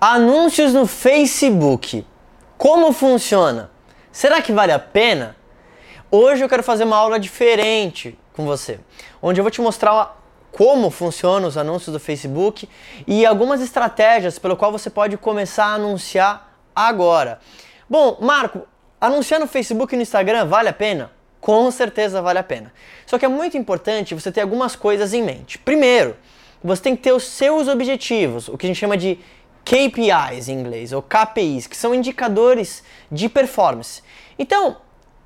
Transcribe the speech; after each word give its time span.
Anúncios 0.00 0.72
no 0.72 0.86
Facebook. 0.86 2.06
Como 2.56 2.92
funciona? 2.92 3.68
Será 4.12 4.40
que 4.40 4.52
vale 4.52 4.70
a 4.70 4.78
pena? 4.78 5.34
Hoje 6.08 6.44
eu 6.44 6.48
quero 6.48 6.62
fazer 6.62 6.84
uma 6.84 6.96
aula 6.96 7.18
diferente 7.18 8.16
com 8.32 8.46
você, 8.46 8.78
onde 9.20 9.40
eu 9.40 9.42
vou 9.42 9.50
te 9.50 9.60
mostrar 9.60 10.16
como 10.52 10.88
funcionam 10.88 11.48
os 11.48 11.56
anúncios 11.56 11.92
do 11.92 11.98
Facebook 11.98 12.68
e 13.08 13.26
algumas 13.26 13.60
estratégias 13.60 14.38
pelo 14.38 14.56
qual 14.56 14.70
você 14.70 14.88
pode 14.88 15.16
começar 15.16 15.64
a 15.64 15.74
anunciar 15.74 16.56
agora. 16.76 17.40
Bom, 17.90 18.18
Marco, 18.20 18.68
anunciar 19.00 19.40
no 19.40 19.48
Facebook 19.48 19.94
e 19.94 19.96
no 19.96 20.02
Instagram 20.02 20.44
vale 20.44 20.68
a 20.68 20.72
pena? 20.72 21.10
Com 21.40 21.68
certeza 21.72 22.22
vale 22.22 22.38
a 22.38 22.44
pena. 22.44 22.72
Só 23.04 23.18
que 23.18 23.24
é 23.24 23.28
muito 23.28 23.58
importante 23.58 24.14
você 24.14 24.30
ter 24.30 24.42
algumas 24.42 24.76
coisas 24.76 25.12
em 25.12 25.24
mente. 25.24 25.58
Primeiro, 25.58 26.16
você 26.62 26.82
tem 26.82 26.96
que 26.96 27.02
ter 27.02 27.12
os 27.12 27.24
seus 27.24 27.68
objetivos, 27.68 28.48
o 28.48 28.56
que 28.56 28.66
a 28.66 28.68
gente 28.68 28.78
chama 28.78 28.96
de 28.96 29.18
KPIs 29.68 30.48
em 30.48 30.58
inglês, 30.58 30.94
ou 30.94 31.02
KPIs, 31.02 31.66
que 31.66 31.76
são 31.76 31.94
indicadores 31.94 32.82
de 33.12 33.28
performance. 33.28 34.02
Então, 34.38 34.78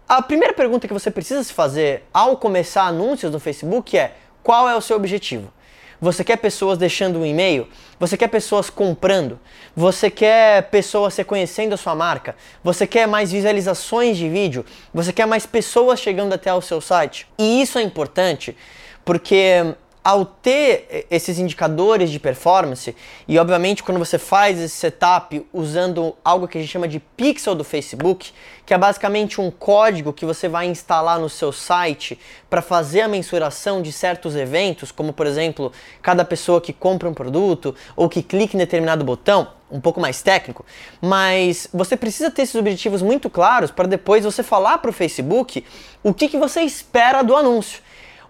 a 0.09 0.21
primeira 0.21 0.53
pergunta 0.53 0.89
que 0.89 0.93
você 0.93 1.13
precisa 1.13 1.45
se 1.45 1.53
fazer 1.53 2.03
ao 2.13 2.37
começar 2.37 2.83
anúncios 2.83 3.31
no 3.31 3.39
Facebook 3.39 3.97
é: 3.97 4.17
qual 4.43 4.69
é 4.69 4.75
o 4.75 4.81
seu 4.81 4.97
objetivo? 4.97 5.53
Você 6.01 6.25
quer 6.25 6.39
pessoas 6.39 6.77
deixando 6.77 7.21
um 7.21 7.25
e-mail? 7.25 7.69
Você 8.01 8.17
quer 8.17 8.27
pessoas 8.27 8.69
comprando? 8.69 9.39
Você 9.77 10.11
quer 10.11 10.69
pessoas 10.71 11.15
reconhecendo 11.15 11.75
a 11.75 11.77
sua 11.77 11.95
marca? 11.95 12.35
Você 12.65 12.85
quer 12.85 13.07
mais 13.07 13.31
visualizações 13.31 14.17
de 14.17 14.29
vídeo? 14.29 14.67
Você 14.93 15.13
quer 15.13 15.27
mais 15.27 15.47
pessoas 15.47 16.01
chegando 16.01 16.33
até 16.33 16.53
o 16.53 16.61
seu 16.61 16.81
site? 16.81 17.29
E 17.39 17.63
isso 17.63 17.79
é 17.79 17.83
importante 17.83 18.57
porque 19.05 19.77
ao 20.05 20.25
ter 20.25 21.07
esses 21.11 21.39
indicadores 21.39 22.11
de 22.11 22.19
performance, 22.19 22.95
e 23.29 23.39
obviamente 23.39 23.83
quando 23.83 23.99
você 23.99 24.19
faz 24.19 24.59
esse 24.59 24.75
setup 24.75 25.47
usando 25.53 26.17
algo 26.25 26.49
que 26.49 26.59
a 26.59 26.61
gente 26.61 26.71
chama 26.71 26.89
de 26.89 26.99
pixel 26.99 27.55
do 27.55 27.63
Facebook, 27.63 28.33
que 28.67 28.75
é 28.75 28.79
basicamente 28.79 29.41
um 29.41 29.51
código 29.51 30.13
que 30.13 30.25
você 30.25 30.49
vai 30.49 30.67
instalar 30.67 31.21
no 31.21 31.29
seu 31.29 31.53
site 31.53 32.19
para 32.51 32.61
fazer 32.61 33.03
a 33.03 33.09
mensuração 33.09 33.81
de 33.81 33.93
certos 33.93 34.35
eventos, 34.35 34.91
como 34.91 35.13
por 35.13 35.27
exemplo, 35.27 35.73
cada 36.01 36.25
pessoa 36.25 36.61
que 36.61 36.73
compra 36.73 37.09
um 37.09 37.15
produto 37.15 37.75
ou 37.95 38.09
que 38.09 38.23
clica 38.23 38.57
em 38.57 38.59
determinado 38.59 39.05
botão, 39.05 39.49
um 39.71 39.81
pouco 39.81 40.01
mais 40.01 40.21
técnico, 40.21 40.67
mas 41.01 41.69
você 41.73 41.97
precisa 41.97 42.31
ter 42.31 42.43
esses 42.43 42.55
objetivos 42.55 43.01
muito 43.01 43.31
claros 43.31 43.71
para 43.71 43.89
depois 43.89 44.25
você 44.25 44.43
falar 44.43 44.79
para 44.79 44.91
o 44.91 44.93
Facebook 44.93 45.65
o 46.03 46.13
que, 46.13 46.29
que 46.29 46.37
você 46.37 46.61
espera 46.63 47.23
do 47.23 47.35
anúncio. 47.35 47.81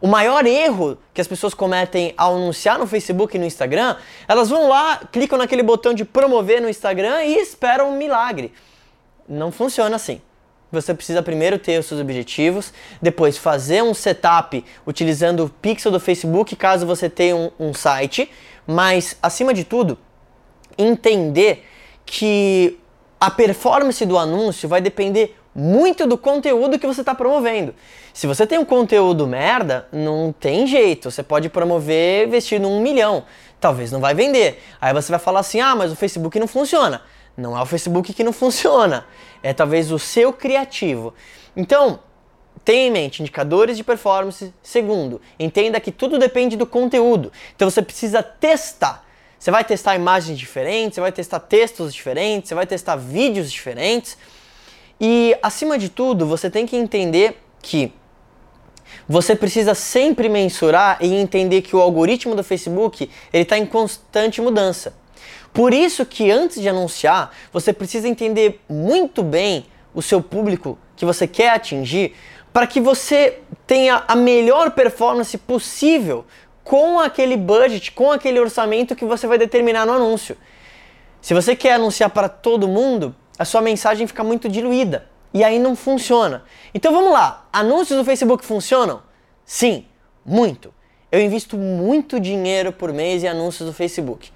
O 0.02 0.08
maior 0.08 0.44
erro 0.44 0.98
que 1.14 1.20
as 1.20 1.28
pessoas 1.28 1.54
cometem 1.54 2.12
ao 2.16 2.34
anunciar 2.34 2.76
no 2.76 2.88
Facebook 2.88 3.36
e 3.36 3.38
no 3.38 3.46
Instagram, 3.46 3.94
elas 4.26 4.50
vão 4.50 4.68
lá, 4.68 5.00
clicam 5.12 5.38
naquele 5.38 5.62
botão 5.62 5.94
de 5.94 6.04
promover 6.04 6.60
no 6.60 6.68
Instagram 6.68 7.22
e 7.22 7.38
esperam 7.38 7.88
um 7.88 7.96
milagre. 7.96 8.52
Não 9.28 9.52
funciona 9.52 9.94
assim. 9.94 10.20
Você 10.72 10.92
precisa 10.92 11.22
primeiro 11.22 11.56
ter 11.56 11.78
os 11.78 11.86
seus 11.86 12.00
objetivos, 12.00 12.72
depois 13.00 13.38
fazer 13.38 13.80
um 13.84 13.94
setup 13.94 14.64
utilizando 14.84 15.44
o 15.44 15.48
pixel 15.48 15.92
do 15.92 16.00
Facebook 16.00 16.56
caso 16.56 16.84
você 16.84 17.08
tenha 17.08 17.36
um, 17.36 17.52
um 17.60 17.72
site, 17.72 18.28
mas 18.66 19.16
acima 19.22 19.54
de 19.54 19.62
tudo, 19.62 19.96
entender 20.76 21.64
que 22.04 22.76
a 23.20 23.30
performance 23.30 24.04
do 24.04 24.18
anúncio 24.18 24.68
vai 24.68 24.80
depender 24.80 25.38
muito 25.54 26.06
do 26.06 26.16
conteúdo 26.16 26.78
que 26.78 26.86
você 26.86 27.00
está 27.02 27.14
promovendo. 27.14 27.74
Se 28.12 28.26
você 28.26 28.46
tem 28.46 28.58
um 28.58 28.64
conteúdo 28.64 29.26
merda, 29.26 29.86
não 29.92 30.32
tem 30.32 30.66
jeito. 30.66 31.10
Você 31.10 31.22
pode 31.22 31.48
promover 31.48 32.28
vestindo 32.28 32.68
um 32.68 32.80
milhão. 32.80 33.24
Talvez 33.60 33.92
não 33.92 34.00
vai 34.00 34.14
vender. 34.14 34.62
Aí 34.80 34.92
você 34.92 35.10
vai 35.10 35.18
falar 35.18 35.40
assim: 35.40 35.60
ah, 35.60 35.74
mas 35.74 35.92
o 35.92 35.96
Facebook 35.96 36.38
não 36.38 36.46
funciona. 36.46 37.02
Não 37.36 37.56
é 37.56 37.62
o 37.62 37.66
Facebook 37.66 38.12
que 38.12 38.24
não 38.24 38.32
funciona. 38.32 39.06
É 39.42 39.52
talvez 39.52 39.90
o 39.90 39.98
seu 39.98 40.32
criativo. 40.32 41.14
Então, 41.56 42.00
tenha 42.64 42.88
em 42.88 42.90
mente 42.90 43.22
indicadores 43.22 43.76
de 43.76 43.84
performance. 43.84 44.52
Segundo, 44.62 45.20
entenda 45.38 45.80
que 45.80 45.90
tudo 45.90 46.18
depende 46.18 46.56
do 46.56 46.66
conteúdo. 46.66 47.32
Então 47.54 47.68
você 47.68 47.82
precisa 47.82 48.22
testar. 48.22 49.04
Você 49.38 49.50
vai 49.50 49.64
testar 49.64 49.96
imagens 49.96 50.38
diferentes, 50.38 50.94
você 50.94 51.00
vai 51.00 51.10
testar 51.10 51.40
textos 51.40 51.92
diferentes, 51.92 52.48
você 52.48 52.54
vai 52.54 52.66
testar 52.66 52.94
vídeos 52.94 53.50
diferentes. 53.50 54.16
E 55.04 55.36
acima 55.42 55.76
de 55.76 55.88
tudo, 55.88 56.24
você 56.24 56.48
tem 56.48 56.64
que 56.64 56.76
entender 56.76 57.42
que 57.60 57.92
você 59.08 59.34
precisa 59.34 59.74
sempre 59.74 60.28
mensurar 60.28 60.98
e 61.00 61.12
entender 61.12 61.62
que 61.62 61.74
o 61.74 61.80
algoritmo 61.80 62.36
do 62.36 62.44
Facebook 62.44 63.10
ele 63.32 63.42
está 63.42 63.58
em 63.58 63.66
constante 63.66 64.40
mudança. 64.40 64.94
Por 65.52 65.74
isso 65.74 66.06
que 66.06 66.30
antes 66.30 66.62
de 66.62 66.68
anunciar, 66.68 67.32
você 67.52 67.72
precisa 67.72 68.06
entender 68.06 68.60
muito 68.68 69.24
bem 69.24 69.66
o 69.92 70.00
seu 70.00 70.22
público 70.22 70.78
que 70.94 71.04
você 71.04 71.26
quer 71.26 71.50
atingir 71.50 72.14
para 72.52 72.64
que 72.66 72.80
você 72.80 73.40
tenha 73.66 74.04
a 74.06 74.14
melhor 74.14 74.70
performance 74.70 75.36
possível 75.36 76.24
com 76.62 77.00
aquele 77.00 77.36
budget, 77.36 77.90
com 77.90 78.12
aquele 78.12 78.38
orçamento 78.38 78.94
que 78.94 79.04
você 79.04 79.26
vai 79.26 79.36
determinar 79.36 79.84
no 79.84 79.94
anúncio. 79.94 80.36
Se 81.20 81.34
você 81.34 81.56
quer 81.56 81.74
anunciar 81.74 82.10
para 82.10 82.28
todo 82.28 82.68
mundo, 82.68 83.14
a 83.38 83.44
sua 83.44 83.60
mensagem 83.60 84.06
fica 84.06 84.22
muito 84.22 84.48
diluída 84.48 85.06
e 85.32 85.42
aí 85.42 85.58
não 85.58 85.74
funciona. 85.74 86.44
Então 86.74 86.92
vamos 86.92 87.12
lá, 87.12 87.46
anúncios 87.52 87.98
do 87.98 88.04
Facebook 88.04 88.44
funcionam? 88.44 89.02
Sim, 89.44 89.86
muito. 90.24 90.72
Eu 91.10 91.20
invisto 91.20 91.56
muito 91.56 92.18
dinheiro 92.18 92.72
por 92.72 92.92
mês 92.92 93.22
em 93.22 93.28
anúncios 93.28 93.68
do 93.68 93.74
Facebook 93.74 94.30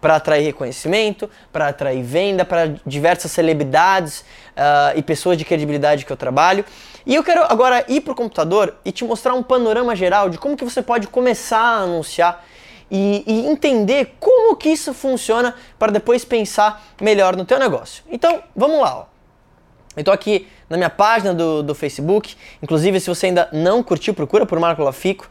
para 0.00 0.16
atrair 0.16 0.44
reconhecimento, 0.44 1.28
para 1.52 1.68
atrair 1.68 2.02
venda, 2.02 2.44
para 2.44 2.74
diversas 2.86 3.30
celebridades 3.30 4.20
uh, 4.20 4.96
e 4.96 5.02
pessoas 5.02 5.36
de 5.36 5.44
credibilidade 5.44 6.06
que 6.06 6.12
eu 6.12 6.16
trabalho. 6.16 6.64
E 7.04 7.14
eu 7.14 7.22
quero 7.22 7.42
agora 7.44 7.84
ir 7.88 8.00
para 8.00 8.12
o 8.12 8.16
computador 8.16 8.76
e 8.84 8.92
te 8.92 9.04
mostrar 9.04 9.34
um 9.34 9.42
panorama 9.42 9.94
geral 9.94 10.30
de 10.30 10.38
como 10.38 10.56
que 10.56 10.64
você 10.64 10.82
pode 10.82 11.06
começar 11.06 11.60
a 11.60 11.78
anunciar 11.80 12.44
e, 12.90 13.22
e, 13.26 13.46
entender 13.46 14.16
como 14.18 14.56
que 14.56 14.68
isso 14.68 14.92
funciona 14.92 15.54
para 15.78 15.92
depois 15.92 16.24
pensar 16.24 16.84
melhor 17.00 17.36
no 17.36 17.44
teu 17.44 17.58
negócio. 17.58 18.02
Então, 18.10 18.42
vamos 18.54 18.80
lá. 18.80 18.98
Ó. 18.98 19.04
Eu 19.96 20.00
estou 20.00 20.14
aqui 20.14 20.48
na 20.68 20.76
minha 20.76 20.90
página 20.90 21.34
do, 21.34 21.62
do 21.62 21.74
Facebook. 21.74 22.36
Inclusive, 22.62 23.00
se 23.00 23.08
você 23.08 23.26
ainda 23.26 23.48
não 23.52 23.82
curtiu, 23.82 24.14
procura 24.14 24.46
por 24.46 24.58
Marco 24.58 24.82
Lafico 24.82 25.28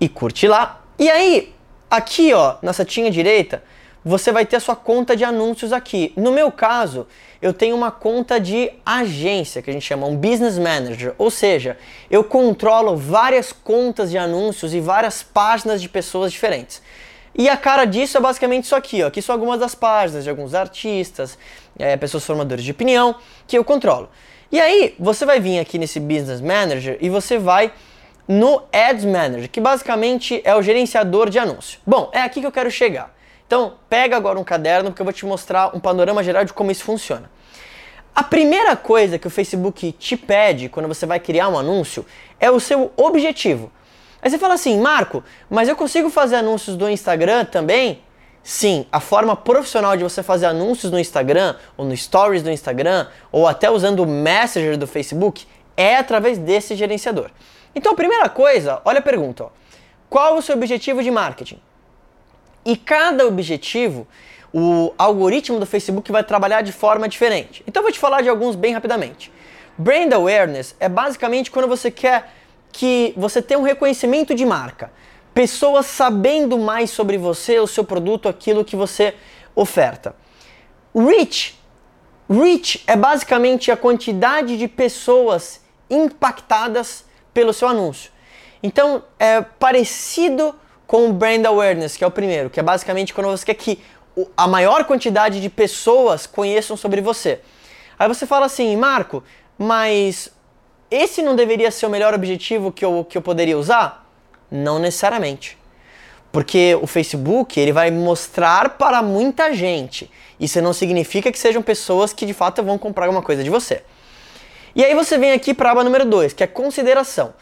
e 0.00 0.08
curte 0.08 0.46
lá. 0.46 0.80
E 0.98 1.10
aí, 1.10 1.54
aqui 1.90 2.32
ó, 2.32 2.56
na 2.62 2.72
setinha 2.72 3.10
direita, 3.10 3.62
você 4.04 4.32
vai 4.32 4.44
ter 4.44 4.56
a 4.56 4.60
sua 4.60 4.74
conta 4.74 5.16
de 5.16 5.24
anúncios 5.24 5.72
aqui. 5.72 6.12
No 6.16 6.32
meu 6.32 6.50
caso, 6.50 7.06
eu 7.40 7.52
tenho 7.52 7.76
uma 7.76 7.90
conta 7.90 8.40
de 8.40 8.70
agência, 8.84 9.62
que 9.62 9.70
a 9.70 9.72
gente 9.72 9.84
chama 9.84 10.06
um 10.06 10.16
business 10.16 10.58
manager, 10.58 11.14
ou 11.18 11.30
seja, 11.30 11.76
eu 12.10 12.22
controlo 12.24 12.96
várias 12.96 13.52
contas 13.52 14.10
de 14.10 14.18
anúncios 14.18 14.74
e 14.74 14.80
várias 14.80 15.22
páginas 15.22 15.80
de 15.80 15.88
pessoas 15.88 16.32
diferentes. 16.32 16.82
E 17.34 17.48
a 17.48 17.56
cara 17.56 17.84
disso 17.84 18.18
é 18.18 18.20
basicamente 18.20 18.64
isso 18.64 18.76
aqui, 18.76 19.02
ó. 19.02 19.06
Aqui 19.06 19.22
são 19.22 19.34
algumas 19.34 19.58
das 19.58 19.74
páginas 19.74 20.24
de 20.24 20.30
alguns 20.30 20.54
artistas, 20.54 21.38
é, 21.78 21.96
pessoas 21.96 22.24
formadoras 22.24 22.62
de 22.62 22.70
opinião, 22.70 23.14
que 23.46 23.56
eu 23.56 23.64
controlo. 23.64 24.10
E 24.50 24.60
aí, 24.60 24.94
você 24.98 25.24
vai 25.24 25.40
vir 25.40 25.58
aqui 25.58 25.78
nesse 25.78 25.98
Business 25.98 26.42
Manager 26.42 26.98
e 27.00 27.08
você 27.08 27.38
vai 27.38 27.72
no 28.28 28.62
Ads 28.70 29.04
Manager, 29.06 29.48
que 29.48 29.60
basicamente 29.60 30.42
é 30.44 30.54
o 30.54 30.60
gerenciador 30.60 31.30
de 31.30 31.38
anúncio. 31.38 31.80
Bom, 31.86 32.10
é 32.12 32.20
aqui 32.20 32.40
que 32.40 32.46
eu 32.46 32.52
quero 32.52 32.70
chegar. 32.70 33.14
Então, 33.52 33.74
pega 33.86 34.16
agora 34.16 34.40
um 34.40 34.44
caderno 34.44 34.88
porque 34.88 35.02
eu 35.02 35.04
vou 35.04 35.12
te 35.12 35.26
mostrar 35.26 35.76
um 35.76 35.78
panorama 35.78 36.24
geral 36.24 36.42
de 36.42 36.54
como 36.54 36.70
isso 36.70 36.84
funciona. 36.84 37.30
A 38.14 38.22
primeira 38.22 38.74
coisa 38.74 39.18
que 39.18 39.26
o 39.26 39.30
Facebook 39.30 39.92
te 39.92 40.16
pede 40.16 40.70
quando 40.70 40.88
você 40.88 41.04
vai 41.04 41.20
criar 41.20 41.50
um 41.50 41.58
anúncio 41.58 42.06
é 42.40 42.50
o 42.50 42.58
seu 42.58 42.90
objetivo. 42.96 43.70
Aí 44.22 44.30
você 44.30 44.38
fala 44.38 44.54
assim, 44.54 44.80
Marco, 44.80 45.22
mas 45.50 45.68
eu 45.68 45.76
consigo 45.76 46.08
fazer 46.08 46.36
anúncios 46.36 46.78
do 46.78 46.88
Instagram 46.88 47.44
também? 47.44 48.00
Sim, 48.42 48.86
a 48.90 49.00
forma 49.00 49.36
profissional 49.36 49.98
de 49.98 50.02
você 50.02 50.22
fazer 50.22 50.46
anúncios 50.46 50.90
no 50.90 50.98
Instagram, 50.98 51.54
ou 51.76 51.84
no 51.84 51.94
Stories 51.94 52.42
do 52.42 52.50
Instagram, 52.50 53.06
ou 53.30 53.46
até 53.46 53.70
usando 53.70 54.00
o 54.00 54.06
Messenger 54.06 54.78
do 54.78 54.86
Facebook, 54.86 55.46
é 55.76 55.96
através 55.96 56.38
desse 56.38 56.74
gerenciador. 56.74 57.30
Então, 57.74 57.92
a 57.92 57.96
primeira 57.96 58.30
coisa, 58.30 58.80
olha 58.82 59.00
a 59.00 59.02
pergunta: 59.02 59.44
ó. 59.44 59.48
qual 60.08 60.38
o 60.38 60.40
seu 60.40 60.56
objetivo 60.56 61.02
de 61.02 61.10
marketing? 61.10 61.60
E 62.64 62.76
cada 62.76 63.26
objetivo, 63.26 64.06
o 64.52 64.92
algoritmo 64.98 65.58
do 65.58 65.66
Facebook 65.66 66.12
vai 66.12 66.22
trabalhar 66.22 66.62
de 66.62 66.72
forma 66.72 67.08
diferente. 67.08 67.62
Então 67.66 67.80
eu 67.80 67.84
vou 67.84 67.92
te 67.92 67.98
falar 67.98 68.22
de 68.22 68.28
alguns 68.28 68.54
bem 68.54 68.72
rapidamente. 68.72 69.32
Brand 69.76 70.12
awareness 70.12 70.76
é 70.78 70.88
basicamente 70.88 71.50
quando 71.50 71.66
você 71.66 71.90
quer 71.90 72.30
que 72.70 73.12
você 73.16 73.42
tenha 73.42 73.58
um 73.58 73.64
reconhecimento 73.64 74.34
de 74.34 74.44
marca. 74.44 74.92
Pessoas 75.34 75.86
sabendo 75.86 76.58
mais 76.58 76.90
sobre 76.90 77.16
você, 77.16 77.58
o 77.58 77.66
seu 77.66 77.84
produto, 77.84 78.28
aquilo 78.28 78.64
que 78.64 78.76
você 78.76 79.14
oferta. 79.54 80.14
Reach. 80.94 81.58
Reach 82.28 82.82
é 82.86 82.94
basicamente 82.94 83.70
a 83.70 83.76
quantidade 83.76 84.58
de 84.58 84.68
pessoas 84.68 85.60
impactadas 85.88 87.04
pelo 87.32 87.52
seu 87.52 87.68
anúncio. 87.68 88.10
Então, 88.62 89.02
é 89.18 89.40
parecido 89.40 90.54
com 90.92 91.08
o 91.08 91.12
brand 91.14 91.42
awareness, 91.46 91.96
que 91.96 92.04
é 92.04 92.06
o 92.06 92.10
primeiro, 92.10 92.50
que 92.50 92.60
é 92.60 92.62
basicamente 92.62 93.14
quando 93.14 93.28
você 93.28 93.46
quer 93.46 93.54
que 93.54 93.78
a 94.36 94.46
maior 94.46 94.84
quantidade 94.84 95.40
de 95.40 95.48
pessoas 95.48 96.26
conheçam 96.26 96.76
sobre 96.76 97.00
você. 97.00 97.40
Aí 97.98 98.06
você 98.06 98.26
fala 98.26 98.44
assim, 98.44 98.76
Marco, 98.76 99.24
mas 99.56 100.30
esse 100.90 101.22
não 101.22 101.34
deveria 101.34 101.70
ser 101.70 101.86
o 101.86 101.88
melhor 101.88 102.12
objetivo 102.12 102.70
que 102.70 102.84
eu, 102.84 103.06
que 103.08 103.16
eu 103.16 103.22
poderia 103.22 103.56
usar? 103.56 104.06
Não 104.50 104.78
necessariamente. 104.78 105.56
Porque 106.30 106.78
o 106.82 106.86
Facebook 106.86 107.58
ele 107.58 107.72
vai 107.72 107.90
mostrar 107.90 108.76
para 108.76 109.00
muita 109.00 109.54
gente. 109.54 110.10
Isso 110.38 110.60
não 110.60 110.74
significa 110.74 111.32
que 111.32 111.38
sejam 111.38 111.62
pessoas 111.62 112.12
que 112.12 112.26
de 112.26 112.34
fato 112.34 112.62
vão 112.62 112.76
comprar 112.76 113.06
alguma 113.06 113.22
coisa 113.22 113.42
de 113.42 113.48
você. 113.48 113.82
E 114.76 114.84
aí 114.84 114.94
você 114.94 115.16
vem 115.16 115.32
aqui 115.32 115.54
para 115.54 115.70
a 115.70 115.72
aba 115.72 115.84
número 115.84 116.04
2, 116.04 116.34
que 116.34 116.44
é 116.44 116.46
consideração. 116.46 117.32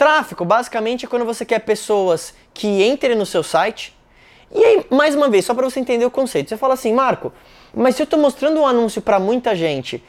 Tráfego, 0.00 0.46
basicamente, 0.46 1.04
é 1.04 1.08
quando 1.08 1.26
você 1.26 1.44
quer 1.44 1.58
pessoas 1.58 2.32
que 2.54 2.82
entrem 2.82 3.14
no 3.14 3.26
seu 3.26 3.42
site. 3.42 3.94
E 4.50 4.64
aí, 4.64 4.86
mais 4.88 5.14
uma 5.14 5.28
vez, 5.28 5.44
só 5.44 5.52
para 5.52 5.68
você 5.68 5.78
entender 5.78 6.06
o 6.06 6.10
conceito, 6.10 6.48
você 6.48 6.56
fala 6.56 6.72
assim, 6.72 6.90
Marco, 6.90 7.30
mas 7.74 7.96
se 7.96 8.00
eu 8.00 8.04
estou 8.04 8.18
mostrando 8.18 8.62
um 8.62 8.66
anúncio 8.66 9.02
para 9.02 9.20
muita 9.20 9.54
gente, 9.54 10.02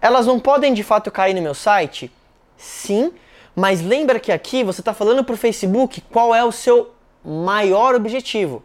elas 0.00 0.24
não 0.24 0.40
podem 0.40 0.72
de 0.72 0.82
fato 0.82 1.10
cair 1.10 1.34
no 1.34 1.42
meu 1.42 1.52
site? 1.52 2.10
Sim, 2.56 3.12
mas 3.54 3.82
lembra 3.82 4.18
que 4.18 4.32
aqui 4.32 4.64
você 4.64 4.80
está 4.80 4.94
falando 4.94 5.22
para 5.22 5.34
o 5.34 5.36
Facebook 5.36 6.00
qual 6.10 6.34
é 6.34 6.42
o 6.42 6.50
seu 6.50 6.94
maior 7.22 7.94
objetivo. 7.94 8.62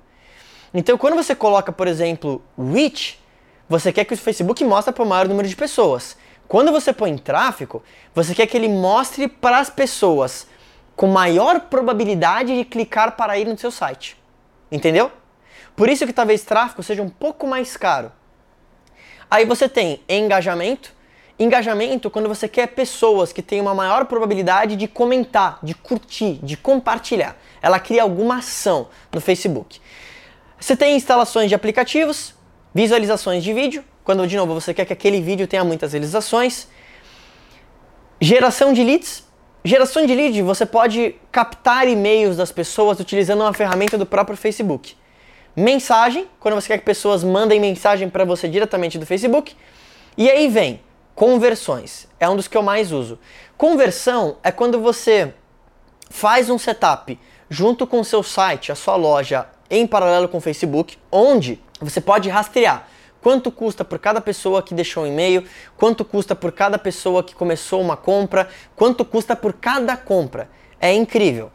Então, 0.73 0.97
quando 0.97 1.17
você 1.17 1.35
coloca, 1.35 1.73
por 1.73 1.85
exemplo, 1.85 2.41
reach, 2.57 3.19
você 3.67 3.91
quer 3.91 4.05
que 4.05 4.13
o 4.13 4.17
Facebook 4.17 4.63
mostre 4.63 4.93
para 4.93 5.03
o 5.03 5.05
maior 5.05 5.27
número 5.27 5.49
de 5.49 5.55
pessoas. 5.57 6.15
Quando 6.47 6.71
você 6.71 6.93
põe 6.93 7.17
tráfego, 7.17 7.83
você 8.15 8.33
quer 8.33 8.47
que 8.47 8.55
ele 8.55 8.69
mostre 8.69 9.27
para 9.27 9.59
as 9.59 9.69
pessoas 9.69 10.47
com 10.95 11.07
maior 11.07 11.61
probabilidade 11.61 12.55
de 12.55 12.65
clicar 12.65 13.15
para 13.15 13.37
ir 13.37 13.47
no 13.47 13.57
seu 13.57 13.71
site. 13.71 14.17
Entendeu? 14.71 15.11
Por 15.75 15.89
isso 15.89 16.05
que 16.05 16.13
talvez 16.13 16.43
tráfego 16.43 16.83
seja 16.83 17.01
um 17.01 17.09
pouco 17.09 17.47
mais 17.47 17.75
caro. 17.75 18.11
Aí 19.29 19.45
você 19.45 19.69
tem 19.69 20.01
engajamento. 20.07 20.93
Engajamento 21.39 22.09
quando 22.09 22.27
você 22.27 22.47
quer 22.47 22.67
pessoas 22.67 23.33
que 23.33 23.41
têm 23.41 23.59
uma 23.59 23.73
maior 23.73 24.05
probabilidade 24.05 24.75
de 24.75 24.87
comentar, 24.87 25.57
de 25.63 25.73
curtir, 25.73 26.39
de 26.43 26.55
compartilhar. 26.55 27.35
Ela 27.61 27.79
cria 27.79 28.03
alguma 28.03 28.37
ação 28.37 28.89
no 29.11 29.19
Facebook. 29.19 29.81
Você 30.59 30.75
tem 30.75 30.95
instalações 30.95 31.49
de 31.49 31.55
aplicativos, 31.55 32.35
visualizações 32.75 33.43
de 33.43 33.53
vídeo, 33.53 33.83
quando 34.03 34.27
de 34.27 34.37
novo 34.37 34.53
você 34.53 34.73
quer 34.73 34.85
que 34.85 34.93
aquele 34.93 35.19
vídeo 35.19 35.47
tenha 35.47 35.63
muitas 35.63 35.93
visualizações. 35.93 36.67
Geração 38.19 38.71
de 38.71 38.83
leads. 38.83 39.23
Geração 39.63 40.07
de 40.07 40.15
lead, 40.15 40.41
você 40.41 40.65
pode 40.65 41.15
captar 41.31 41.87
e-mails 41.87 42.35
das 42.35 42.51
pessoas 42.51 42.99
utilizando 42.99 43.41
uma 43.41 43.53
ferramenta 43.53 43.95
do 43.95 44.07
próprio 44.07 44.35
Facebook. 44.35 44.95
Mensagem, 45.55 46.27
quando 46.39 46.55
você 46.55 46.69
quer 46.69 46.79
que 46.79 46.85
pessoas 46.85 47.23
mandem 47.23 47.59
mensagem 47.59 48.09
para 48.09 48.25
você 48.25 48.47
diretamente 48.47 48.97
do 48.97 49.05
Facebook. 49.05 49.55
E 50.17 50.27
aí 50.31 50.47
vem 50.47 50.81
conversões, 51.13 52.07
é 52.19 52.27
um 52.27 52.35
dos 52.35 52.47
que 52.47 52.57
eu 52.57 52.63
mais 52.63 52.91
uso. 52.91 53.19
Conversão 53.55 54.37
é 54.43 54.51
quando 54.51 54.81
você 54.81 55.31
faz 56.09 56.49
um 56.49 56.57
setup 56.57 57.19
junto 57.47 57.85
com 57.85 57.99
o 57.99 58.05
seu 58.05 58.23
site, 58.23 58.71
a 58.71 58.75
sua 58.75 58.95
loja, 58.95 59.45
em 59.69 59.85
paralelo 59.85 60.27
com 60.27 60.39
o 60.39 60.41
Facebook, 60.41 60.97
onde 61.11 61.59
você 61.79 62.01
pode 62.01 62.29
rastrear 62.29 62.87
quanto 63.21 63.51
custa 63.51 63.85
por 63.85 63.99
cada 63.99 64.19
pessoa 64.19 64.61
que 64.63 64.73
deixou 64.73 65.03
um 65.03 65.07
e-mail, 65.07 65.45
quanto 65.77 66.03
custa 66.03 66.35
por 66.35 66.51
cada 66.51 66.77
pessoa 66.77 67.23
que 67.23 67.35
começou 67.35 67.79
uma 67.79 67.95
compra, 67.95 68.49
quanto 68.75 69.05
custa 69.05 69.35
por 69.35 69.53
cada 69.53 69.95
compra. 69.95 70.49
É 70.79 70.91
incrível. 70.93 71.51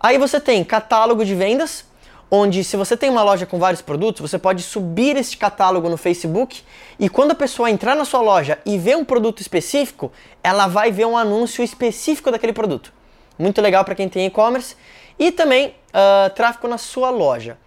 Aí 0.00 0.18
você 0.18 0.40
tem 0.40 0.64
catálogo 0.64 1.24
de 1.24 1.34
vendas, 1.34 1.84
onde 2.30 2.64
se 2.64 2.76
você 2.76 2.96
tem 2.96 3.10
uma 3.10 3.22
loja 3.22 3.46
com 3.46 3.58
vários 3.58 3.82
produtos, 3.82 4.20
você 4.20 4.38
pode 4.38 4.62
subir 4.62 5.16
esse 5.16 5.36
catálogo 5.36 5.88
no 5.88 5.96
Facebook 5.96 6.62
e 6.98 7.08
quando 7.08 7.32
a 7.32 7.34
pessoa 7.34 7.70
entrar 7.70 7.94
na 7.94 8.04
sua 8.04 8.20
loja 8.20 8.58
e 8.66 8.78
ver 8.78 8.96
um 8.96 9.04
produto 9.04 9.40
específico, 9.40 10.10
ela 10.42 10.66
vai 10.66 10.90
ver 10.90 11.06
um 11.06 11.16
anúncio 11.16 11.62
específico 11.62 12.30
daquele 12.30 12.52
produto. 12.52 12.92
Muito 13.38 13.60
legal 13.60 13.84
para 13.84 13.94
quem 13.94 14.08
tem 14.08 14.26
e-commerce 14.26 14.76
e 15.18 15.30
também 15.30 15.68
uh, 15.68 16.30
tráfego 16.34 16.68
na 16.68 16.78
sua 16.78 17.10
loja. 17.10 17.58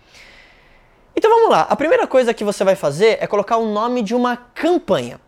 Então 1.18 1.32
vamos 1.32 1.50
lá, 1.50 1.62
a 1.68 1.76
primeira 1.76 2.06
coisa 2.06 2.32
que 2.32 2.44
você 2.44 2.64
vai 2.64 2.76
fazer 2.76 3.18
é 3.20 3.26
colocar 3.26 3.58
o 3.58 3.66
nome 3.66 4.04
de 4.04 4.14
uma 4.14 4.38
campanha. 4.38 5.20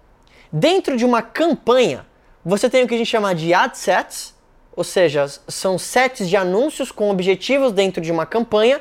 Dentro 0.54 0.96
de 0.96 1.04
uma 1.04 1.24
campanha, 1.24 2.06
você 2.46 2.70
tem 2.70 2.84
o 2.84 2.88
que 2.88 2.94
a 2.94 2.98
gente 3.00 3.10
chama 3.10 3.34
de 3.34 3.56
ad 3.56 3.76
sets, 3.76 4.36
ou 4.76 4.84
seja, 4.84 5.26
são 5.48 5.80
sets 5.80 6.30
de 6.30 6.38
anúncios 6.38 6.92
com 6.92 7.10
objetivos 7.10 7.72
dentro 7.72 8.04
de 8.04 8.12
uma 8.12 8.24
campanha, 8.24 8.80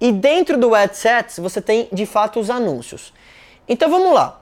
e 0.00 0.12
dentro 0.12 0.56
do 0.56 0.72
ad 0.72 0.96
sets 0.96 1.40
você 1.40 1.60
tem 1.60 1.88
de 1.92 2.06
fato 2.06 2.38
os 2.38 2.48
anúncios. 2.48 3.12
Então 3.66 3.90
vamos 3.90 4.14
lá. 4.14 4.40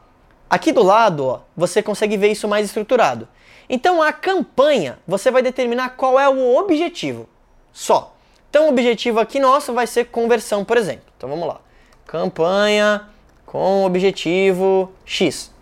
Aqui 0.50 0.72
do 0.72 0.82
lado, 0.82 1.24
ó, 1.24 1.40
você 1.56 1.82
consegue 1.82 2.18
ver 2.18 2.30
isso 2.30 2.46
mais 2.46 2.66
estruturado. 2.66 3.26
Então 3.66 4.02
a 4.02 4.12
campanha, 4.12 4.98
você 5.08 5.30
vai 5.30 5.40
determinar 5.40 5.96
qual 5.96 6.20
é 6.20 6.28
o 6.28 6.54
objetivo. 6.54 7.26
Só. 7.72 8.14
Então, 8.50 8.66
o 8.66 8.68
objetivo 8.68 9.18
aqui 9.18 9.40
nosso 9.40 9.72
vai 9.72 9.86
ser 9.86 10.04
conversão, 10.04 10.64
por 10.64 10.76
exemplo. 10.76 11.06
Então, 11.16 11.28
vamos 11.28 11.48
lá. 11.48 11.63
Campanha 12.06 13.08
com 13.46 13.84
objetivo 13.84 14.92
X. 15.04 15.52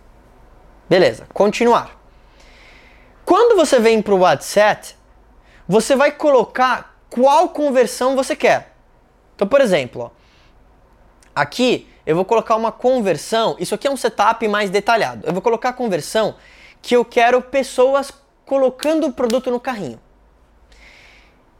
Beleza, 0.89 1.27
continuar. 1.33 1.99
Quando 3.25 3.55
você 3.55 3.79
vem 3.79 4.01
para 4.01 4.13
o 4.13 4.19
WhatsApp, 4.19 4.95
você 5.67 5.95
vai 5.95 6.11
colocar 6.11 6.97
qual 7.09 7.49
conversão 7.49 8.15
você 8.15 8.35
quer. 8.35 8.75
Então, 9.35 9.47
por 9.47 9.61
exemplo, 9.61 10.03
ó, 10.03 10.09
aqui 11.35 11.87
eu 12.05 12.15
vou 12.15 12.25
colocar 12.25 12.55
uma 12.55 12.71
conversão. 12.71 13.55
Isso 13.59 13.73
aqui 13.73 13.87
é 13.87 13.91
um 13.91 13.97
setup 13.97 14.45
mais 14.47 14.69
detalhado. 14.69 15.25
Eu 15.25 15.33
vou 15.33 15.41
colocar 15.41 15.69
a 15.69 15.73
conversão 15.73 16.35
que 16.81 16.95
eu 16.95 17.05
quero 17.05 17.41
pessoas 17.41 18.11
colocando 18.45 19.07
o 19.07 19.13
produto 19.13 19.49
no 19.49 19.59
carrinho. 19.59 19.99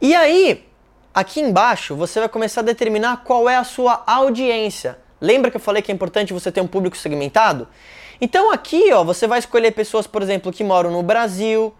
E 0.00 0.14
aí, 0.14 0.68
Aqui 1.14 1.40
embaixo 1.40 1.94
você 1.94 2.18
vai 2.18 2.28
começar 2.28 2.60
a 2.60 2.64
determinar 2.64 3.18
qual 3.18 3.48
é 3.48 3.54
a 3.54 3.62
sua 3.62 4.02
audiência. 4.04 4.98
Lembra 5.20 5.48
que 5.48 5.56
eu 5.56 5.60
falei 5.60 5.80
que 5.80 5.92
é 5.92 5.94
importante 5.94 6.32
você 6.32 6.50
ter 6.50 6.60
um 6.60 6.66
público 6.66 6.96
segmentado? 6.96 7.68
Então 8.20 8.50
aqui 8.50 8.92
ó, 8.92 9.04
você 9.04 9.28
vai 9.28 9.38
escolher 9.38 9.70
pessoas, 9.70 10.08
por 10.08 10.22
exemplo, 10.22 10.50
que 10.50 10.64
moram 10.64 10.90
no 10.90 11.04
Brasil, 11.04 11.72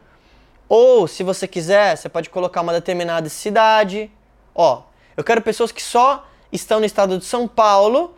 ou 0.69 1.09
se 1.09 1.25
você 1.25 1.49
quiser, 1.49 1.97
você 1.97 2.09
pode 2.09 2.31
colocar 2.31 2.61
uma 2.61 2.73
determinada 2.73 3.29
cidade. 3.29 4.09
Ó, 4.55 4.83
eu 5.17 5.25
quero 5.25 5.43
pessoas 5.43 5.73
que 5.73 5.83
só 5.83 6.25
estão 6.53 6.79
no 6.79 6.87
estado 6.87 7.19
de 7.19 7.25
São 7.25 7.49
Paulo, 7.49 8.17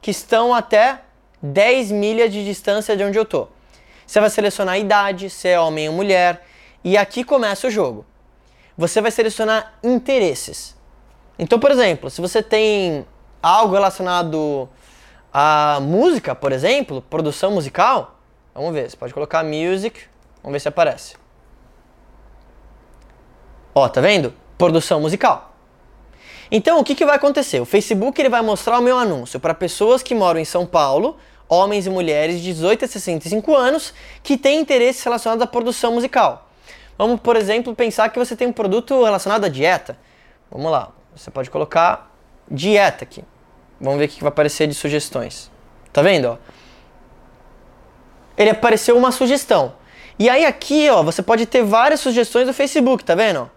que 0.00 0.10
estão 0.10 0.54
até 0.54 1.02
10 1.42 1.92
milhas 1.92 2.32
de 2.32 2.42
distância 2.42 2.96
de 2.96 3.04
onde 3.04 3.18
eu 3.18 3.26
tô. 3.26 3.48
Você 4.06 4.18
vai 4.18 4.30
selecionar 4.30 4.76
a 4.76 4.78
idade, 4.78 5.28
se 5.28 5.46
é 5.46 5.60
homem 5.60 5.90
ou 5.90 5.94
mulher, 5.94 6.42
e 6.82 6.96
aqui 6.96 7.22
começa 7.22 7.66
o 7.66 7.70
jogo 7.70 8.06
você 8.78 9.00
vai 9.00 9.10
selecionar 9.10 9.74
interesses. 9.82 10.76
Então, 11.36 11.58
por 11.58 11.72
exemplo, 11.72 12.08
se 12.08 12.20
você 12.20 12.40
tem 12.40 13.04
algo 13.42 13.74
relacionado 13.74 14.68
à 15.32 15.80
música, 15.82 16.32
por 16.32 16.52
exemplo, 16.52 17.02
produção 17.02 17.50
musical, 17.50 18.20
vamos 18.54 18.72
ver, 18.72 18.88
você 18.88 18.96
pode 18.96 19.12
colocar 19.12 19.42
music, 19.42 20.00
vamos 20.42 20.52
ver 20.52 20.60
se 20.60 20.68
aparece. 20.68 21.16
Ó, 23.74 23.88
tá 23.88 24.00
vendo? 24.00 24.32
Produção 24.56 25.00
musical. 25.00 25.56
Então, 26.50 26.78
o 26.78 26.84
que, 26.84 26.94
que 26.94 27.04
vai 27.04 27.16
acontecer? 27.16 27.60
O 27.60 27.64
Facebook 27.66 28.20
ele 28.20 28.28
vai 28.28 28.42
mostrar 28.42 28.78
o 28.78 28.82
meu 28.82 28.96
anúncio 28.96 29.40
para 29.40 29.54
pessoas 29.54 30.04
que 30.04 30.14
moram 30.14 30.38
em 30.38 30.44
São 30.44 30.64
Paulo, 30.64 31.16
homens 31.48 31.86
e 31.86 31.90
mulheres 31.90 32.40
de 32.40 32.52
18 32.52 32.84
a 32.84 32.88
65 32.88 33.54
anos, 33.56 33.92
que 34.22 34.38
têm 34.38 34.60
interesses 34.60 35.02
relacionados 35.02 35.42
à 35.42 35.46
produção 35.46 35.92
musical. 35.92 36.47
Vamos, 36.98 37.20
por 37.20 37.36
exemplo, 37.36 37.72
pensar 37.76 38.08
que 38.08 38.18
você 38.18 38.34
tem 38.34 38.48
um 38.48 38.52
produto 38.52 39.04
relacionado 39.04 39.44
à 39.44 39.48
dieta. 39.48 39.96
Vamos 40.50 40.70
lá, 40.70 40.90
você 41.14 41.30
pode 41.30 41.48
colocar 41.48 42.12
dieta 42.50 43.04
aqui. 43.04 43.24
Vamos 43.80 44.00
ver 44.00 44.06
o 44.06 44.08
que 44.08 44.20
vai 44.20 44.28
aparecer 44.28 44.66
de 44.66 44.74
sugestões. 44.74 45.50
Tá 45.92 46.02
vendo? 46.02 46.26
Ó? 46.26 46.36
Ele 48.36 48.50
apareceu 48.50 48.96
uma 48.96 49.12
sugestão. 49.12 49.74
E 50.18 50.28
aí 50.28 50.44
aqui, 50.44 50.88
ó, 50.90 51.02
você 51.02 51.22
pode 51.22 51.46
ter 51.46 51.62
várias 51.62 52.00
sugestões 52.00 52.46
do 52.46 52.52
Facebook, 52.52 53.04
tá 53.04 53.14
vendo? 53.14 53.48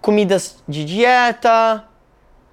Comidas 0.00 0.62
de 0.68 0.84
dieta, 0.84 1.84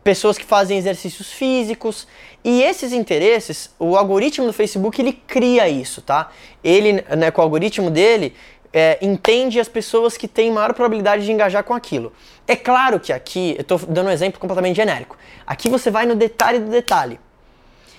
pessoas 0.03 0.37
que 0.37 0.45
fazem 0.45 0.77
exercícios 0.77 1.31
físicos. 1.31 2.07
E 2.43 2.63
esses 2.63 2.93
interesses, 2.93 3.69
o 3.77 3.95
algoritmo 3.95 4.47
do 4.47 4.53
Facebook, 4.53 5.01
ele 5.01 5.13
cria 5.13 5.67
isso, 5.67 6.01
tá? 6.01 6.31
Ele, 6.63 7.03
né, 7.15 7.29
com 7.29 7.41
o 7.41 7.43
algoritmo 7.43 7.91
dele, 7.91 8.33
é, 8.77 8.99
entende 9.01 9.59
as 9.59 9.67
pessoas 9.67 10.15
que 10.15 10.27
têm 10.27 10.51
maior 10.51 10.71
probabilidade 10.71 11.25
de 11.25 11.31
engajar 11.31 11.63
com 11.63 11.73
aquilo. 11.73 12.13
É 12.47 12.55
claro 12.55 12.99
que 12.99 13.11
aqui, 13.11 13.55
eu 13.57 13.61
estou 13.61 13.79
dando 13.79 14.05
um 14.05 14.11
exemplo 14.11 14.39
completamente 14.39 14.75
genérico. 14.75 15.17
Aqui 15.47 15.67
você 15.67 15.89
vai 15.89 16.05
no 16.05 16.15
detalhe 16.15 16.59
do 16.59 16.69
detalhe. 16.69 17.19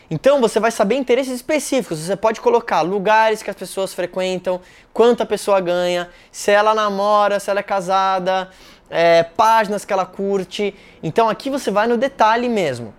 Então 0.08 0.40
você 0.40 0.60
vai 0.60 0.70
saber 0.70 0.94
interesses 0.94 1.34
específicos. 1.34 1.98
Você 1.98 2.14
pode 2.14 2.40
colocar 2.40 2.82
lugares 2.82 3.42
que 3.42 3.50
as 3.50 3.56
pessoas 3.56 3.92
frequentam, 3.92 4.60
quanto 4.92 5.20
a 5.20 5.26
pessoa 5.26 5.58
ganha, 5.60 6.10
se 6.30 6.52
ela 6.52 6.72
namora, 6.72 7.40
se 7.40 7.50
ela 7.50 7.58
é 7.58 7.64
casada, 7.64 8.48
é, 8.88 9.24
páginas 9.24 9.84
que 9.84 9.92
ela 9.92 10.06
curte. 10.06 10.72
Então 11.02 11.28
aqui 11.28 11.50
você 11.50 11.72
vai 11.72 11.88
no 11.88 11.96
detalhe 11.96 12.48
mesmo. 12.48 12.94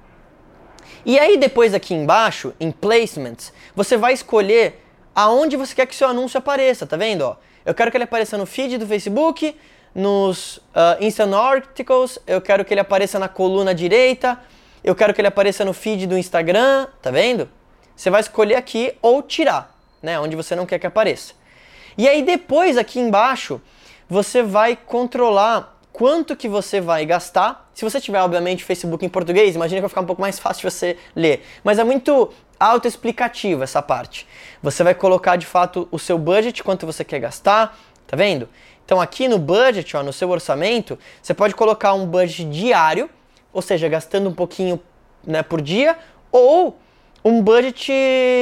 E 1.05 1.17
aí 1.17 1.37
depois 1.37 1.73
aqui 1.73 1.93
embaixo, 1.93 2.53
em 2.59 2.71
placements, 2.71 3.53
você 3.73 3.95
vai 3.95 4.11
escolher 4.11 4.85
aonde 5.15 5.55
você 5.55 5.73
quer 5.73 5.85
que 5.85 5.95
seu 5.95 6.09
anúncio 6.09 6.37
apareça, 6.37 6.85
tá 6.85 6.97
vendo? 6.97 7.21
Ó, 7.21 7.37
eu 7.65 7.73
quero 7.73 7.91
que 7.91 7.97
ele 7.97 8.03
apareça 8.03 8.37
no 8.37 8.45
feed 8.45 8.77
do 8.77 8.87
Facebook, 8.87 9.55
nos 9.93 10.57
uh, 10.57 11.01
Instant 11.01 11.33
Articles, 11.33 12.19
eu 12.27 12.41
quero 12.41 12.63
que 12.63 12.73
ele 12.73 12.81
apareça 12.81 13.17
na 13.19 13.27
coluna 13.27 13.73
direita, 13.73 14.39
eu 14.83 14.95
quero 14.95 15.13
que 15.13 15.21
ele 15.21 15.27
apareça 15.27 15.65
no 15.65 15.73
feed 15.73 16.07
do 16.07 16.17
Instagram, 16.17 16.87
tá 17.01 17.11
vendo? 17.11 17.49
Você 17.95 18.09
vai 18.09 18.21
escolher 18.21 18.55
aqui 18.55 18.93
ou 19.01 19.21
tirar, 19.21 19.75
né, 20.01 20.19
onde 20.19 20.35
você 20.35 20.55
não 20.55 20.65
quer 20.65 20.79
que 20.79 20.87
apareça. 20.87 21.33
E 21.97 22.07
aí 22.07 22.21
depois 22.21 22.77
aqui 22.77 22.99
embaixo, 22.99 23.61
você 24.07 24.41
vai 24.41 24.75
controlar 24.75 25.77
quanto 25.91 26.35
que 26.35 26.47
você 26.47 26.79
vai 26.79 27.05
gastar. 27.05 27.69
Se 27.73 27.83
você 27.83 27.99
tiver, 27.99 28.21
obviamente, 28.21 28.63
Facebook 28.63 29.05
em 29.05 29.09
português, 29.09 29.53
imagina 29.55 29.77
que 29.77 29.81
vai 29.81 29.89
ficar 29.89 30.01
um 30.01 30.05
pouco 30.05 30.21
mais 30.21 30.39
fácil 30.39 30.61
de 30.61 30.73
você 30.73 30.97
ler. 31.15 31.45
Mas 31.63 31.77
é 31.77 31.83
muito 31.83 32.31
autoexplicativo 32.59 33.63
essa 33.63 33.81
parte. 33.81 34.27
Você 34.61 34.83
vai 34.83 34.93
colocar 34.93 35.35
de 35.35 35.45
fato 35.45 35.87
o 35.91 35.97
seu 35.97 36.17
budget, 36.17 36.63
quanto 36.63 36.85
você 36.85 37.03
quer 37.03 37.19
gastar, 37.19 37.77
tá 38.05 38.17
vendo? 38.17 38.49
Então 38.85 38.99
aqui 38.99 39.27
no 39.27 39.37
budget, 39.37 39.95
ó, 39.95 40.03
no 40.03 40.11
seu 40.11 40.29
orçamento, 40.29 40.97
você 41.21 41.33
pode 41.33 41.55
colocar 41.55 41.93
um 41.93 42.05
budget 42.05 42.45
diário, 42.45 43.09
ou 43.53 43.61
seja, 43.61 43.87
gastando 43.87 44.29
um 44.29 44.33
pouquinho 44.33 44.79
né, 45.25 45.43
por 45.43 45.61
dia, 45.61 45.97
ou 46.31 46.77
um 47.23 47.41
budget 47.41 47.91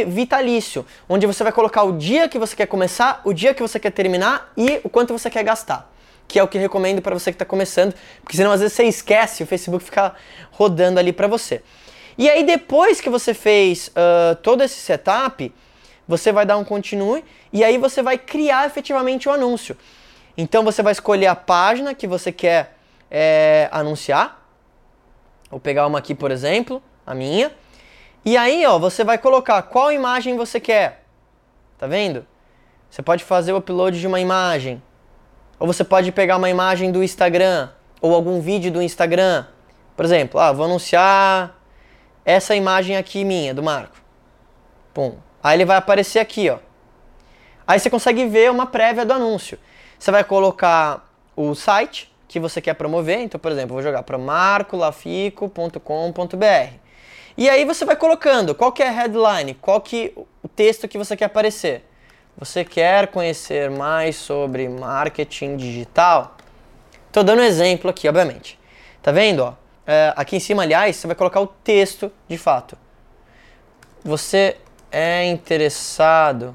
vitalício, 0.08 0.86
onde 1.10 1.26
você 1.26 1.44
vai 1.44 1.52
colocar 1.52 1.84
o 1.84 1.98
dia 1.98 2.30
que 2.30 2.40
você 2.40 2.56
quer 2.56 2.68
começar, 2.68 3.22
o 3.26 3.34
dia 3.34 3.54
que 3.54 3.62
você 3.62 3.80
quer 3.80 3.92
terminar 3.92 4.52
e 4.56 4.80
o 4.84 4.90
quanto 4.90 5.12
você 5.12 5.30
quer 5.30 5.44
gastar 5.44 5.92
que 6.28 6.38
é 6.38 6.44
o 6.44 6.48
que 6.48 6.58
recomendo 6.58 7.02
para 7.02 7.18
você 7.18 7.32
que 7.32 7.36
está 7.36 7.46
começando, 7.46 7.96
porque 8.22 8.36
senão 8.36 8.52
às 8.52 8.60
vezes 8.60 8.76
você 8.76 8.84
esquece, 8.84 9.44
o 9.44 9.48
Facebook 9.48 9.84
fica 9.84 10.14
rodando 10.52 11.00
ali 11.00 11.14
para 11.14 11.28
você. 11.28 11.64
E 12.18 12.30
aí 12.30 12.44
depois 12.44 13.00
que 13.00 13.10
você 13.10 13.34
fez 13.34 13.90
uh, 13.90 14.36
todo 14.38 14.64
esse 14.64 14.76
setup, 14.76 15.54
você 16.08 16.32
vai 16.32 16.46
dar 16.46 16.58
um 16.58 16.64
continue 16.64 17.24
e 17.54 17.64
aí 17.64 17.78
você 17.78 18.02
vai 18.02 18.18
criar 18.18 18.66
efetivamente 18.66 19.30
o 19.30 19.32
anúncio. 19.32 19.78
Então 20.38 20.64
você 20.64 20.82
vai 20.82 20.94
escolher 20.94 21.28
a 21.28 21.36
página 21.36 21.94
que 21.94 22.08
você 22.08 22.32
quer 22.32 22.78
é, 23.10 23.68
anunciar. 23.72 24.48
Vou 25.50 25.60
pegar 25.60 25.86
uma 25.88 26.00
aqui, 26.00 26.14
por 26.14 26.32
exemplo, 26.32 26.82
a 27.06 27.14
minha. 27.14 27.52
E 28.26 28.36
aí, 28.36 28.66
ó, 28.66 28.78
você 28.78 29.04
vai 29.04 29.18
colocar 29.18 29.62
qual 29.64 29.92
imagem 29.92 30.36
você 30.36 30.60
quer. 30.60 31.04
Tá 31.78 31.88
vendo? 31.88 32.26
Você 32.90 33.02
pode 33.02 33.24
fazer 33.24 33.54
o 33.54 33.58
upload 33.58 34.00
de 34.00 34.08
uma 34.08 34.20
imagem. 34.20 34.82
Ou 35.60 35.68
você 35.68 35.84
pode 35.84 36.12
pegar 36.12 36.38
uma 36.38 36.50
imagem 36.50 36.92
do 36.92 37.04
Instagram 37.04 37.70
ou 38.02 38.14
algum 38.14 38.40
vídeo 38.42 38.72
do 38.72 38.82
Instagram. 38.82 39.46
Por 39.96 40.06
exemplo, 40.06 40.40
ah, 40.40 40.52
vou 40.52 40.66
anunciar 40.66 41.57
essa 42.28 42.54
imagem 42.54 42.96
aqui 42.98 43.24
minha, 43.24 43.54
do 43.54 43.64
Marco. 43.64 43.96
Pum. 44.94 45.16
Aí 45.42 45.56
ele 45.56 45.64
vai 45.64 45.78
aparecer 45.78 46.20
aqui, 46.20 46.50
ó. 46.50 46.58
Aí 47.66 47.80
você 47.80 47.90
consegue 47.90 48.26
ver 48.26 48.52
uma 48.52 48.66
prévia 48.66 49.06
do 49.06 49.14
anúncio. 49.14 49.58
Você 49.98 50.12
vai 50.12 50.26
colocar 50.26 51.10
o 51.38 51.56
site 51.56 52.14
que 52.28 52.38
você 52.38 52.60
quer 52.60 52.74
promover. 52.74 53.20
Então, 53.20 53.40
por 53.40 53.50
exemplo, 53.50 53.76
vou 53.76 53.82
jogar 53.82 54.04
para 54.04 54.18
marcolafico.com.br. 54.18 56.74
E 57.38 57.50
aí 57.50 57.64
você 57.64 57.86
vai 57.86 57.96
colocando 57.96 58.54
qual 58.54 58.74
que 58.74 58.84
é 58.84 58.90
a 58.90 58.92
headline, 58.92 59.54
qual 59.54 59.80
que 59.80 60.14
o 60.44 60.50
texto 60.50 60.86
que 60.86 60.98
você 60.98 61.16
quer 61.16 61.26
aparecer. 61.26 61.86
Você 62.38 62.66
quer 62.66 63.08
conhecer 63.08 63.70
mais 63.70 64.18
sobre 64.18 64.68
marketing 64.68 65.56
digital? 65.56 66.36
Estou 67.08 67.24
dando 67.24 67.40
um 67.40 67.46
exemplo 67.46 67.90
aqui, 67.90 68.10
obviamente. 68.10 68.60
Tá 69.02 69.14
vendo? 69.14 69.46
Ó? 69.46 69.67
É, 69.88 70.14
aqui 70.18 70.36
em 70.36 70.40
cima, 70.40 70.64
aliás, 70.64 70.98
você 70.98 71.08
vai 71.08 71.16
colocar 71.16 71.40
o 71.40 71.48
texto 71.48 72.12
de 72.28 72.38
fato. 72.38 72.78
Você 74.04 74.58
é 74.92 75.26
interessado 75.26 76.54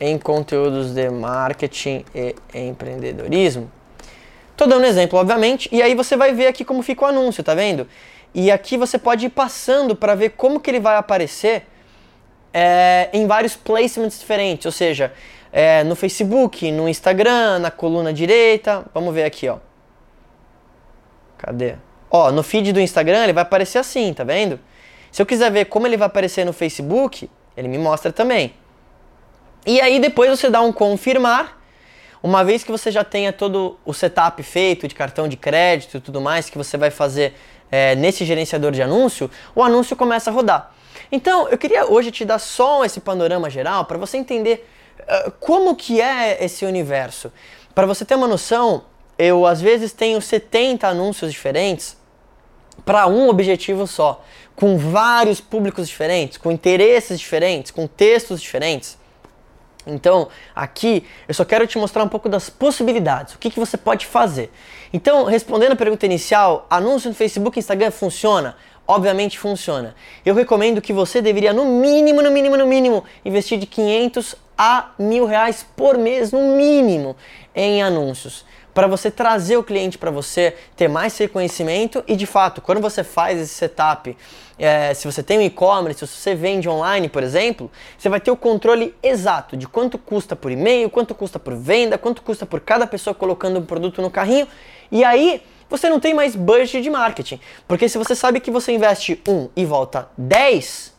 em 0.00 0.18
conteúdos 0.18 0.94
de 0.94 1.10
marketing 1.10 2.02
e 2.14 2.34
empreendedorismo? 2.54 3.70
Estou 4.52 4.66
dando 4.66 4.84
um 4.84 4.86
exemplo, 4.86 5.18
obviamente, 5.18 5.68
e 5.70 5.82
aí 5.82 5.94
você 5.94 6.16
vai 6.16 6.32
ver 6.32 6.46
aqui 6.46 6.64
como 6.64 6.82
fica 6.82 7.04
o 7.04 7.08
anúncio, 7.08 7.44
tá 7.44 7.54
vendo? 7.54 7.86
E 8.34 8.50
aqui 8.50 8.78
você 8.78 8.98
pode 8.98 9.26
ir 9.26 9.30
passando 9.30 9.94
para 9.94 10.14
ver 10.14 10.30
como 10.30 10.58
que 10.58 10.70
ele 10.70 10.80
vai 10.80 10.96
aparecer 10.96 11.66
é, 12.54 13.10
em 13.12 13.26
vários 13.26 13.54
placements 13.54 14.18
diferentes, 14.18 14.64
ou 14.64 14.72
seja, 14.72 15.12
é, 15.52 15.84
no 15.84 15.94
Facebook, 15.94 16.70
no 16.72 16.88
Instagram, 16.88 17.58
na 17.58 17.70
coluna 17.70 18.14
direita. 18.14 18.84
Vamos 18.94 19.14
ver 19.14 19.24
aqui, 19.24 19.46
ó. 19.46 19.58
Cadê? 21.36 21.76
Ó, 22.10 22.30
no 22.30 22.42
feed 22.42 22.72
do 22.72 22.80
Instagram 22.80 23.24
ele 23.24 23.32
vai 23.32 23.42
aparecer 23.42 23.78
assim, 23.78 24.12
tá 24.12 24.24
vendo? 24.24 24.60
Se 25.10 25.20
eu 25.20 25.26
quiser 25.26 25.50
ver 25.50 25.66
como 25.66 25.86
ele 25.86 25.96
vai 25.96 26.06
aparecer 26.06 26.44
no 26.44 26.52
Facebook, 26.52 27.28
ele 27.56 27.68
me 27.68 27.78
mostra 27.78 28.12
também. 28.12 28.54
E 29.64 29.80
aí 29.80 29.98
depois 29.98 30.30
você 30.30 30.48
dá 30.48 30.60
um 30.60 30.72
confirmar. 30.72 31.60
Uma 32.22 32.44
vez 32.44 32.64
que 32.64 32.72
você 32.72 32.90
já 32.90 33.04
tenha 33.04 33.32
todo 33.32 33.78
o 33.84 33.92
setup 33.92 34.42
feito 34.42 34.88
de 34.88 34.94
cartão 34.94 35.28
de 35.28 35.36
crédito 35.36 35.96
e 35.96 36.00
tudo 36.00 36.20
mais 36.20 36.50
que 36.50 36.58
você 36.58 36.76
vai 36.76 36.90
fazer 36.90 37.34
é, 37.70 37.94
nesse 37.94 38.24
gerenciador 38.24 38.72
de 38.72 38.82
anúncio, 38.82 39.30
o 39.54 39.62
anúncio 39.62 39.96
começa 39.96 40.30
a 40.30 40.32
rodar. 40.32 40.74
Então, 41.10 41.48
eu 41.48 41.58
queria 41.58 41.86
hoje 41.86 42.10
te 42.10 42.24
dar 42.24 42.38
só 42.38 42.84
esse 42.84 43.00
panorama 43.00 43.48
geral 43.50 43.84
para 43.84 43.98
você 43.98 44.16
entender 44.16 44.68
uh, 45.00 45.30
como 45.38 45.76
que 45.76 46.00
é 46.00 46.44
esse 46.44 46.64
universo. 46.64 47.32
Para 47.74 47.86
você 47.86 48.04
ter 48.04 48.14
uma 48.14 48.26
noção, 48.26 48.84
eu 49.18 49.46
às 49.46 49.60
vezes 49.60 49.92
tenho 49.92 50.20
70 50.20 50.86
anúncios 50.88 51.32
diferentes 51.32 51.95
para 52.84 53.06
um 53.06 53.28
objetivo 53.28 53.86
só, 53.86 54.24
com 54.54 54.78
vários 54.78 55.40
públicos 55.40 55.88
diferentes, 55.88 56.38
com 56.38 56.50
interesses 56.50 57.18
diferentes, 57.18 57.70
com 57.70 57.86
textos 57.86 58.40
diferentes. 58.40 58.98
Então, 59.86 60.28
aqui 60.54 61.06
eu 61.28 61.34
só 61.34 61.44
quero 61.44 61.66
te 61.66 61.78
mostrar 61.78 62.02
um 62.02 62.08
pouco 62.08 62.28
das 62.28 62.50
possibilidades, 62.50 63.34
o 63.34 63.38
que, 63.38 63.50
que 63.50 63.60
você 63.60 63.76
pode 63.76 64.06
fazer. 64.06 64.50
Então, 64.92 65.24
respondendo 65.24 65.72
a 65.72 65.76
pergunta 65.76 66.06
inicial, 66.06 66.66
anúncio 66.68 67.08
no 67.08 67.14
Facebook 67.14 67.58
e 67.58 67.60
Instagram 67.60 67.90
funciona? 67.90 68.56
obviamente 68.86 69.38
funciona. 69.38 69.94
Eu 70.24 70.34
recomendo 70.34 70.80
que 70.80 70.92
você 70.92 71.20
deveria, 71.20 71.52
no 71.52 71.64
mínimo, 71.64 72.22
no 72.22 72.30
mínimo, 72.30 72.56
no 72.56 72.66
mínimo, 72.66 73.04
investir 73.24 73.58
de 73.58 73.66
500 73.66 74.36
a 74.56 74.90
mil 74.98 75.26
reais 75.26 75.66
por 75.76 75.98
mês, 75.98 76.32
no 76.32 76.56
mínimo, 76.56 77.16
em 77.54 77.82
anúncios. 77.82 78.44
Para 78.76 78.86
você 78.86 79.10
trazer 79.10 79.56
o 79.56 79.64
cliente 79.64 79.96
para 79.96 80.10
você, 80.10 80.54
ter 80.76 80.86
mais 80.86 81.16
reconhecimento 81.16 82.04
e 82.06 82.14
de 82.14 82.26
fato, 82.26 82.60
quando 82.60 82.78
você 82.78 83.02
faz 83.02 83.40
esse 83.40 83.54
setup, 83.54 84.14
é, 84.58 84.92
se 84.92 85.10
você 85.10 85.22
tem 85.22 85.38
um 85.38 85.40
e-commerce, 85.40 86.06
se 86.06 86.14
você 86.14 86.34
vende 86.34 86.68
online, 86.68 87.08
por 87.08 87.22
exemplo, 87.22 87.70
você 87.96 88.10
vai 88.10 88.20
ter 88.20 88.30
o 88.30 88.36
controle 88.36 88.94
exato 89.02 89.56
de 89.56 89.66
quanto 89.66 89.96
custa 89.96 90.36
por 90.36 90.52
e-mail, 90.52 90.90
quanto 90.90 91.14
custa 91.14 91.38
por 91.38 91.54
venda, 91.54 91.96
quanto 91.96 92.20
custa 92.20 92.44
por 92.44 92.60
cada 92.60 92.86
pessoa 92.86 93.14
colocando 93.14 93.58
um 93.58 93.64
produto 93.64 94.02
no 94.02 94.10
carrinho. 94.10 94.46
E 94.92 95.02
aí 95.02 95.42
você 95.70 95.88
não 95.88 95.98
tem 95.98 96.12
mais 96.12 96.36
budget 96.36 96.82
de 96.82 96.90
marketing. 96.90 97.40
Porque 97.66 97.88
se 97.88 97.96
você 97.96 98.14
sabe 98.14 98.40
que 98.40 98.50
você 98.50 98.72
investe 98.72 99.22
um 99.26 99.48
e 99.56 99.64
volta 99.64 100.10
10, 100.18 100.92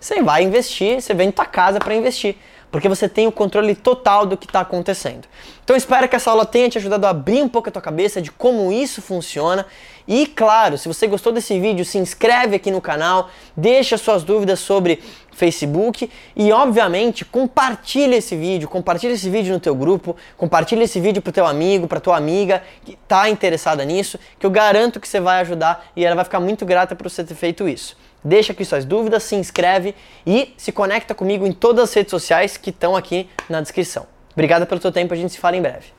você 0.00 0.22
vai 0.22 0.44
investir, 0.44 1.02
você 1.02 1.12
vem 1.12 1.30
tua 1.30 1.44
casa 1.44 1.78
para 1.78 1.94
investir. 1.94 2.36
Porque 2.70 2.88
você 2.88 3.08
tem 3.08 3.26
o 3.26 3.32
controle 3.32 3.74
total 3.74 4.26
do 4.26 4.36
que 4.36 4.46
está 4.46 4.60
acontecendo. 4.60 5.26
Então 5.64 5.74
espero 5.74 6.08
que 6.08 6.16
essa 6.16 6.30
aula 6.30 6.44
tenha 6.44 6.68
te 6.68 6.78
ajudado 6.78 7.06
a 7.06 7.10
abrir 7.10 7.42
um 7.42 7.48
pouco 7.48 7.68
a 7.68 7.72
tua 7.72 7.82
cabeça 7.82 8.20
de 8.20 8.30
como 8.30 8.70
isso 8.72 9.00
funciona 9.00 9.66
e 10.08 10.26
claro, 10.26 10.78
se 10.78 10.88
você 10.88 11.06
gostou 11.06 11.30
desse 11.34 11.60
vídeo, 11.60 11.84
se 11.84 11.98
inscreve 11.98 12.56
aqui 12.56 12.70
no 12.70 12.80
canal, 12.80 13.28
deixa 13.54 13.98
suas 13.98 14.22
dúvidas 14.22 14.58
sobre 14.58 15.02
Facebook 15.30 16.10
e 16.34 16.50
obviamente 16.50 17.26
compartilha 17.26 18.16
esse 18.16 18.34
vídeo, 18.34 18.66
compartilha 18.68 19.12
esse 19.12 19.28
vídeo 19.28 19.52
no 19.52 19.60
teu 19.60 19.74
grupo, 19.74 20.16
compartilha 20.38 20.82
esse 20.82 20.98
vídeo 20.98 21.20
pro 21.20 21.30
teu 21.30 21.46
amigo, 21.46 21.86
pra 21.86 22.00
tua 22.00 22.16
amiga 22.16 22.62
que 22.86 22.92
está 22.92 23.28
interessada 23.28 23.84
nisso, 23.84 24.18
que 24.38 24.46
eu 24.46 24.50
garanto 24.50 24.98
que 24.98 25.06
você 25.06 25.20
vai 25.20 25.42
ajudar 25.42 25.86
e 25.94 26.06
ela 26.06 26.16
vai 26.16 26.24
ficar 26.24 26.40
muito 26.40 26.64
grata 26.64 26.96
por 26.96 27.10
você 27.10 27.22
ter 27.22 27.34
feito 27.34 27.68
isso. 27.68 27.94
Deixa 28.22 28.52
aqui 28.52 28.64
suas 28.64 28.84
dúvidas, 28.84 29.22
se 29.22 29.36
inscreve 29.36 29.94
e 30.26 30.52
se 30.56 30.72
conecta 30.72 31.14
comigo 31.14 31.46
em 31.46 31.52
todas 31.52 31.84
as 31.84 31.94
redes 31.94 32.10
sociais 32.10 32.56
que 32.56 32.70
estão 32.70 32.96
aqui 32.96 33.28
na 33.48 33.60
descrição. 33.60 34.06
Obrigado 34.32 34.66
pelo 34.66 34.80
teu 34.80 34.92
tempo, 34.92 35.14
a 35.14 35.16
gente 35.16 35.32
se 35.32 35.38
fala 35.38 35.56
em 35.56 35.62
breve. 35.62 35.97